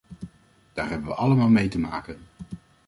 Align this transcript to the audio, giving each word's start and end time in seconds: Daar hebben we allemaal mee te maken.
Daar 0.73 0.89
hebben 0.89 1.07
we 1.07 1.13
allemaal 1.15 1.49
mee 1.49 1.67
te 1.67 1.79
maken. 1.79 2.19